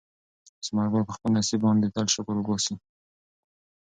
[0.65, 2.75] ثمر ګل په خپل نصیب باندې تل شکر وباسي.